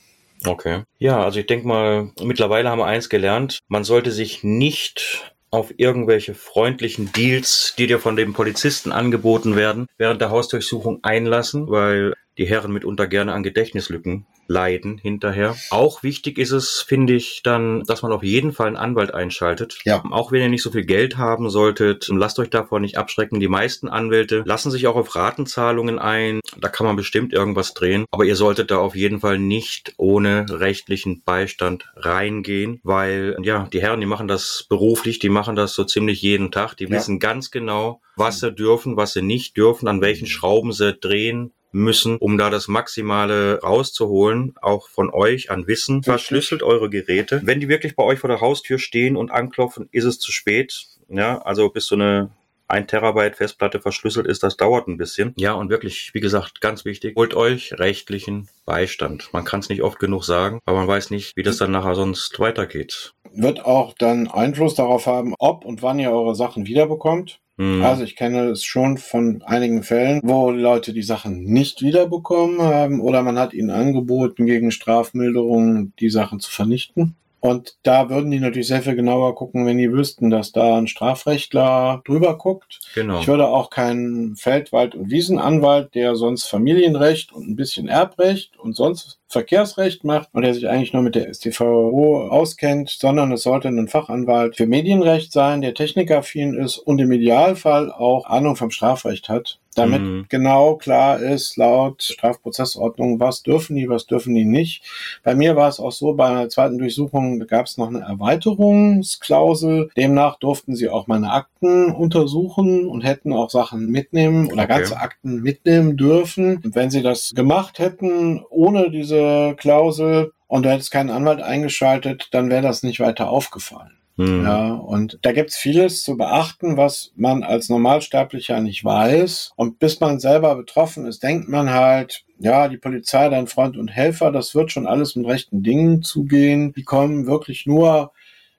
[0.45, 0.83] Okay.
[0.99, 3.59] Ja, also ich denke mal, mittlerweile haben wir eins gelernt.
[3.67, 9.87] Man sollte sich nicht auf irgendwelche freundlichen Deals, die dir von dem Polizisten angeboten werden,
[9.97, 15.55] während der Hausdurchsuchung einlassen, weil die Herren mitunter gerne an Gedächtnislücken leiden hinterher.
[15.69, 19.79] Auch wichtig ist es, finde ich, dann, dass man auf jeden Fall einen Anwalt einschaltet.
[19.85, 20.03] Ja.
[20.09, 23.39] Auch wenn ihr nicht so viel Geld haben solltet, lasst euch davor nicht abschrecken.
[23.39, 26.39] Die meisten Anwälte lassen sich auch auf Ratenzahlungen ein.
[26.59, 28.05] Da kann man bestimmt irgendwas drehen.
[28.11, 33.81] Aber ihr solltet da auf jeden Fall nicht ohne rechtlichen Beistand reingehen, weil, ja, die
[33.81, 36.75] Herren, die machen das beruflich, die machen das so ziemlich jeden Tag.
[36.75, 36.89] Die Ja.
[36.89, 41.51] wissen ganz genau, was sie dürfen, was sie nicht dürfen, an welchen Schrauben sie drehen
[41.71, 46.03] müssen, um da das Maximale rauszuholen, auch von euch an Wissen.
[46.03, 47.41] Verschlüsselt eure Geräte.
[47.43, 50.87] Wenn die wirklich bei euch vor der Haustür stehen und anklopfen, ist es zu spät.
[51.09, 52.31] Ja, also bis so eine
[52.69, 55.33] ein Terabyte Festplatte verschlüsselt ist, das dauert ein bisschen.
[55.37, 59.29] Ja, und wirklich, wie gesagt, ganz wichtig, holt euch rechtlichen Beistand.
[59.33, 61.95] Man kann es nicht oft genug sagen, aber man weiß nicht, wie das dann nachher
[61.95, 63.13] sonst weitergeht.
[63.33, 67.39] Wird auch dann Einfluss darauf haben, ob und wann ihr eure Sachen wiederbekommt.
[67.59, 67.83] Hm.
[67.83, 73.01] Also ich kenne es schon von einigen Fällen, wo Leute die Sachen nicht wiederbekommen haben
[73.01, 77.15] oder man hat ihnen angeboten, gegen Strafmilderungen die Sachen zu vernichten.
[77.41, 80.87] Und da würden die natürlich sehr viel genauer gucken, wenn die wüssten, dass da ein
[80.87, 82.79] Strafrechtler drüber guckt.
[82.95, 83.19] Genau.
[83.19, 88.75] Ich würde auch keinen Feldwald- und Wiesenanwalt, der sonst Familienrecht und ein bisschen Erbrecht und
[88.75, 93.67] sonst Verkehrsrecht macht und der sich eigentlich nur mit der StVO auskennt, sondern es sollte
[93.67, 99.29] ein Fachanwalt für Medienrecht sein, der technikaffin ist und im Idealfall auch Ahnung vom Strafrecht
[99.29, 100.25] hat, damit Mhm.
[100.29, 104.83] genau klar ist, laut Strafprozessordnung, was dürfen die, was dürfen die nicht.
[105.23, 109.89] Bei mir war es auch so, bei einer zweiten Durchsuchung gab es noch eine Erweiterungsklausel.
[109.97, 114.67] Demnach durften sie auch meine Akten untersuchen und hätten auch Sachen mitnehmen oder Okay.
[114.79, 116.57] ganze Akten mitnehmen dürfen.
[116.63, 122.29] Und wenn sie das gemacht hätten, ohne diese Klausel, und du hättest keinen Anwalt eingeschaltet,
[122.31, 123.98] dann wäre das nicht weiter aufgefallen.
[124.19, 124.43] Hm.
[124.43, 129.53] Ja, und da gibt's vieles zu beachten, was man als Normalsterblicher nicht weiß.
[129.55, 133.87] Und bis man selber betroffen ist, denkt man halt, ja, die Polizei, dein Freund und
[133.87, 136.73] Helfer, das wird schon alles mit rechten Dingen zugehen.
[136.73, 138.11] Die kommen wirklich nur,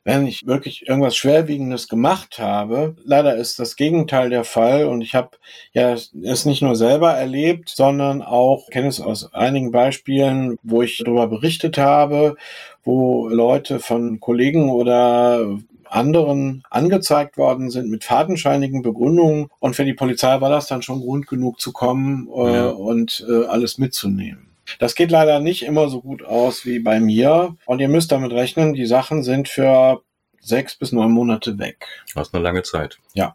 [0.03, 2.96] wenn ich wirklich irgendwas Schwerwiegendes gemacht habe.
[3.05, 5.37] Leider ist das Gegenteil der Fall und ich habe
[5.75, 11.03] ja es nicht nur selber erlebt, sondern auch kenne es aus einigen Beispielen, wo ich
[11.05, 12.37] darüber berichtet habe,
[12.85, 19.95] wo Leute von Kollegen oder anderen angezeigt worden sind mit fadenscheinigen Begründungen und für die
[19.95, 22.69] Polizei war das dann schon Grund genug zu kommen äh, Ja.
[22.69, 24.47] und äh, alles mitzunehmen.
[24.79, 28.31] Das geht leider nicht immer so gut aus wie bei mir und ihr müsst damit
[28.33, 30.01] rechnen, die Sachen sind für
[30.40, 31.87] sechs bis neun Monate weg.
[32.14, 32.99] Das ist eine lange Zeit.
[33.14, 33.35] Ja.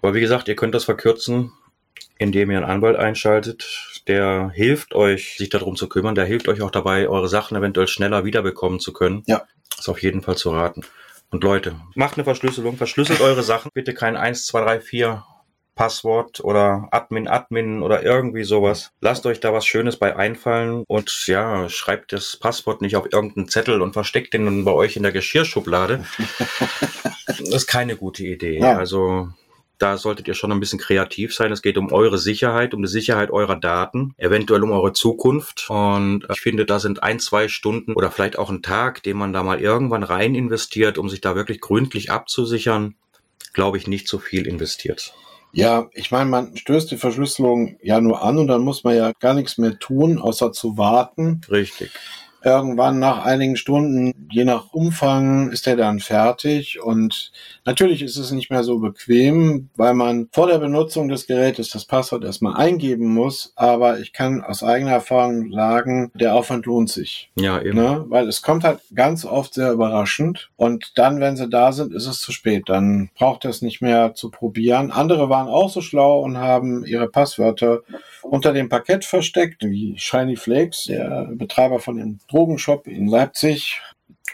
[0.00, 1.52] Aber wie gesagt, ihr könnt das verkürzen,
[2.16, 3.89] indem ihr einen Anwalt einschaltet.
[4.08, 6.14] Der hilft euch, sich darum zu kümmern.
[6.14, 9.22] Der hilft euch auch dabei, eure Sachen eventuell schneller wiederbekommen zu können.
[9.26, 9.42] Ja.
[9.78, 10.82] Ist auf jeden Fall zu raten.
[11.30, 13.70] Und Leute, macht eine Verschlüsselung, verschlüsselt eure Sachen.
[13.72, 15.24] Bitte kein 1, 2, 3, 4
[15.80, 18.90] Passwort oder Admin, Admin oder irgendwie sowas.
[19.00, 23.48] Lasst euch da was Schönes bei einfallen und ja, schreibt das Passwort nicht auf irgendeinen
[23.48, 26.04] Zettel und versteckt den bei euch in der Geschirrschublade.
[27.26, 28.58] das ist keine gute Idee.
[28.58, 28.76] Ja.
[28.76, 29.28] Also
[29.80, 31.50] da solltet ihr schon ein bisschen kreativ sein.
[31.50, 35.66] Es geht um eure Sicherheit, um die Sicherheit eurer Daten, eventuell um eure Zukunft.
[35.70, 39.32] Und ich finde, da sind ein, zwei Stunden oder vielleicht auch ein Tag, den man
[39.32, 42.94] da mal irgendwann rein investiert, um sich da wirklich gründlich abzusichern,
[43.54, 45.14] glaube ich, nicht so viel investiert.
[45.52, 49.12] Ja, ich meine, man stößt die Verschlüsselung ja nur an und dann muss man ja
[49.18, 51.40] gar nichts mehr tun, außer zu warten.
[51.50, 51.90] Richtig.
[52.42, 56.80] Irgendwann nach einigen Stunden, je nach Umfang, ist er dann fertig.
[56.82, 57.32] Und
[57.64, 61.84] natürlich ist es nicht mehr so bequem, weil man vor der Benutzung des Gerätes das
[61.84, 63.52] Passwort erstmal eingeben muss.
[63.56, 67.30] Aber ich kann aus eigener Erfahrung sagen, der Aufwand lohnt sich.
[67.36, 67.76] Ja, eben.
[67.76, 68.04] Ne?
[68.08, 70.50] Weil es kommt halt ganz oft sehr überraschend.
[70.56, 72.64] Und dann, wenn sie da sind, ist es zu spät.
[72.68, 74.90] Dann braucht es nicht mehr zu probieren.
[74.90, 77.80] Andere waren auch so schlau und haben ihre Passwörter
[78.30, 83.82] unter dem Parkett versteckt, wie Shiny Flakes, der Betreiber von dem Drogenshop in Leipzig.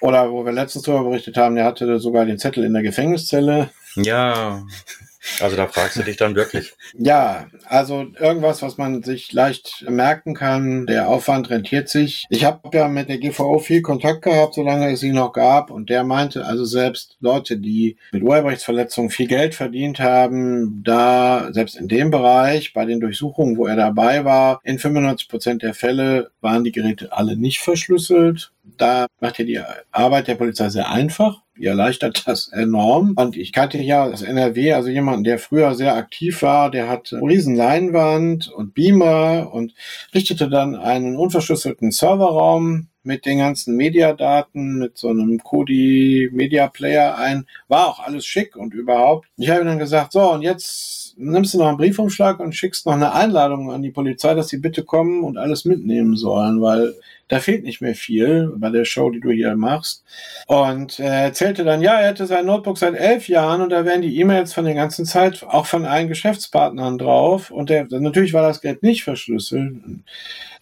[0.03, 3.71] Oder wo wir letztens darüber berichtet haben, der hatte sogar den Zettel in der Gefängniszelle.
[3.97, 4.63] Ja.
[5.41, 6.75] Also da fragst du dich dann wirklich.
[6.95, 10.87] Ja, also irgendwas, was man sich leicht merken kann.
[10.87, 12.27] Der Aufwand rentiert sich.
[12.31, 15.71] Ich habe ja mit der GVO viel Kontakt gehabt, solange es sie noch gab.
[15.71, 21.77] Und der meinte, also selbst Leute, die mit Urheberrechtsverletzungen viel Geld verdient haben, da selbst
[21.77, 26.31] in dem Bereich, bei den Durchsuchungen, wo er dabei war, in 95 Prozent der Fälle
[26.41, 28.53] waren die Geräte alle nicht verschlüsselt.
[28.79, 29.61] Da macht ja die
[29.93, 31.43] Arbeit der Polizei sehr einfach.
[31.59, 33.15] Die erleichtert das enorm.
[33.17, 37.13] Und ich kannte ja das NRW, also jemanden, der früher sehr aktiv war, der hat
[37.13, 39.75] eine riesen Leinwand und Beamer und
[40.15, 47.17] richtete dann einen unverschlüsselten Serverraum mit den ganzen Mediadaten, mit so einem Kodi Media Player
[47.17, 47.47] ein.
[47.69, 49.29] War auch alles schick und überhaupt.
[49.37, 52.93] Ich habe dann gesagt, so, und jetzt nimmst du noch einen Briefumschlag und schickst noch
[52.93, 56.95] eine Einladung an die Polizei, dass sie bitte kommen und alles mitnehmen sollen, weil
[57.29, 60.05] da fehlt nicht mehr viel bei der Show, die du hier machst.
[60.47, 64.03] Und er erzählte dann, ja, er hätte sein Notebook seit elf Jahren und da wären
[64.03, 67.51] die E-Mails von der ganzen Zeit auch von allen Geschäftspartnern drauf.
[67.51, 69.75] Und der, natürlich war das Geld nicht verschlüsselt.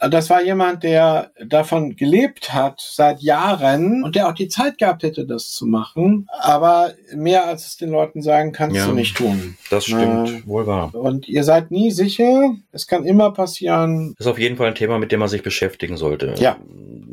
[0.01, 5.03] Das war jemand, der davon gelebt hat seit Jahren und der auch die Zeit gehabt
[5.03, 6.29] hätte, das zu machen.
[6.41, 8.87] Aber mehr als es den Leuten sagen, kannst Ja.
[8.87, 9.57] du nicht tun.
[9.71, 10.29] Das stimmt.
[10.31, 10.47] Ja.
[10.47, 10.95] Wohl wahr.
[10.95, 12.55] Und ihr seid nie sicher.
[12.73, 14.15] Es kann immer passieren.
[14.19, 16.35] Das ist auf jeden Fall ein Thema, mit dem man sich beschäftigen sollte.
[16.37, 16.54] Ja.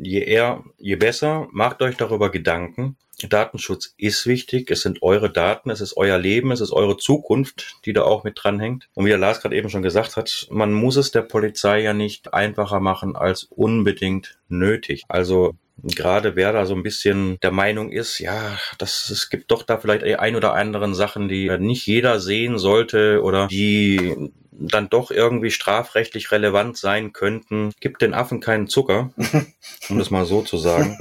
[0.02, 1.48] Je eher, je besser.
[1.52, 2.96] Macht euch darüber Gedanken.
[3.28, 4.70] Datenschutz ist wichtig.
[4.70, 8.24] Es sind eure Daten, es ist euer Leben, es ist eure Zukunft, die da auch
[8.24, 8.88] mit dranhängt.
[8.94, 11.92] Und wie der Lars gerade eben schon gesagt hat, man muss es der Polizei ja
[11.92, 15.04] nicht einfacher machen als unbedingt nötig.
[15.08, 19.62] Also gerade wer da so ein bisschen der Meinung ist, ja, das, es gibt doch
[19.62, 25.10] da vielleicht ein oder anderen Sachen, die nicht jeder sehen sollte oder die dann doch
[25.10, 29.10] irgendwie strafrechtlich relevant sein könnten, gibt den Affen keinen Zucker,
[29.88, 30.96] um das mal so zu sagen.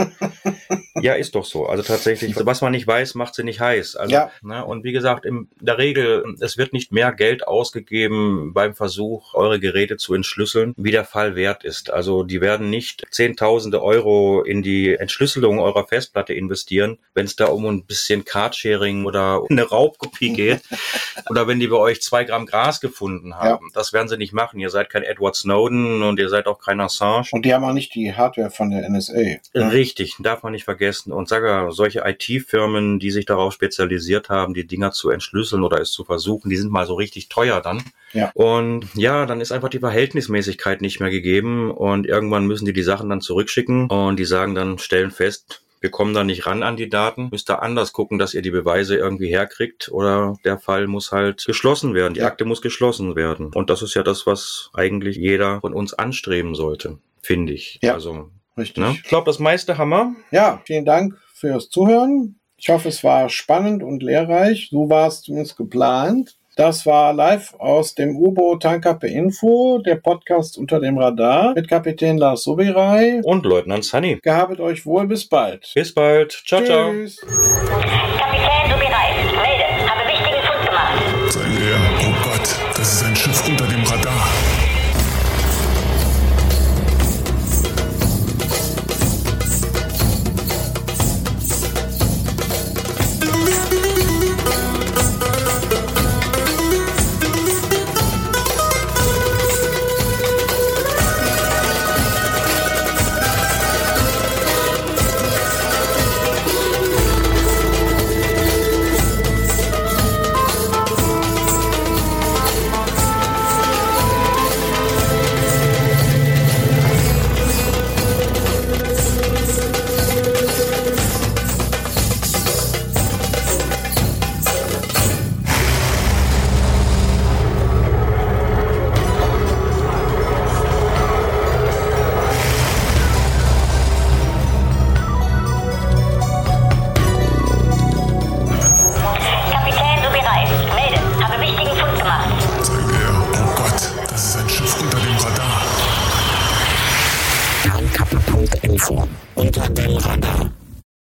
[1.02, 1.66] ja, ist doch so.
[1.68, 3.96] Also tatsächlich, was man nicht weiß, macht sie nicht heiß.
[3.98, 4.32] Also, Ja.
[4.42, 9.34] ne, und wie gesagt, in der Regel, es wird nicht mehr Geld ausgegeben beim Versuch,
[9.34, 11.92] eure Geräte zu entschlüsseln, wie der Fall wert ist.
[11.92, 17.48] Also die werden nicht Zehntausende Euro in die Entschlüsselung eurer Festplatte investieren, wenn es da
[17.48, 20.62] um ein bisschen Cardsharing oder eine Raubkopie geht.
[21.30, 23.41] oder wenn die bei euch zwei Gramm Gras gefunden haben.
[23.74, 24.60] Das werden sie nicht machen.
[24.60, 27.28] Ihr seid kein Edward Snowden und ihr seid auch kein Assange.
[27.32, 29.40] Und die haben auch nicht die Hardware von der NSA.
[29.54, 29.72] ne?
[29.72, 31.12] Richtig, darf man nicht vergessen.
[31.12, 35.80] Und sage ja, solche IT-Firmen, die sich darauf spezialisiert haben, die Dinger zu entschlüsseln oder
[35.80, 37.84] es zu versuchen, die sind mal so richtig teuer dann.
[38.14, 38.32] Ja.
[38.34, 42.84] Und ja, dann ist einfach die Verhältnismäßigkeit nicht mehr gegeben und irgendwann müssen die die
[42.84, 46.78] Sachen dann zurückschicken und die sagen dann, stellen fest, wir kommen da nicht ran an
[46.78, 50.88] die Daten, müsst ihr anders gucken, dass ihr die Beweise irgendwie herkriegt oder der Fall
[50.88, 52.28] muss halt geschlossen werden, die Ja.
[52.28, 53.52] Akte muss geschlossen werden.
[53.54, 57.80] Und das ist ja das, was eigentlich jeder von uns anstreben sollte, finde ich.
[57.82, 57.96] Ja.
[57.96, 58.84] Also Richtig.
[58.84, 58.92] Ne?
[58.92, 60.14] Ich glaube, das meiste Hammer.
[60.30, 62.36] Ja, vielen Dank fürs Zuhören.
[62.58, 64.68] Ich hoffe, es war spannend und lehrreich.
[64.70, 66.38] So war es zumindest geplant.
[66.58, 72.18] Das war live aus dem U-Boot Tankappe Info, der Podcast unter dem Radar mit Kapitän
[72.18, 73.22] Lars Sobirei.
[73.24, 74.20] Und Leutnant Sunny.
[74.22, 75.72] Gehabet euch wohl, bis bald.
[75.74, 76.44] Bis bald.
[76.46, 76.92] Ciao, ciao.
[76.92, 77.22] Tschüss.
[77.22, 79.16] Kapitän, du bereit?
[79.34, 81.32] Melde, habe wichtigen Fund gemacht.
[81.32, 84.51] Sein Herr, oh Gott, das ist ein Schiff unter dem Radar.